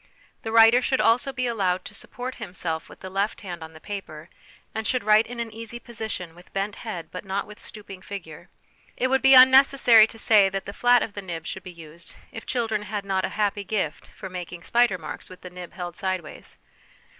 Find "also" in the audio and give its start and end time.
0.99-1.31